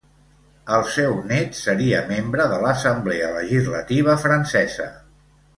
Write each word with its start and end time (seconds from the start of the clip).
El 0.77 0.85
seu 0.93 1.13
nét 1.31 1.59
seria 1.59 2.01
membre 2.13 2.49
de 2.53 2.59
l'assemblea 2.65 3.31
legislativa 3.37 4.21
francesa. 4.27 4.93